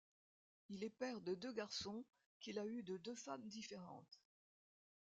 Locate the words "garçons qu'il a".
1.53-2.65